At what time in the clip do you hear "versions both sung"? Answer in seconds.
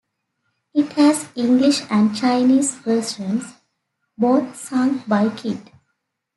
2.73-5.03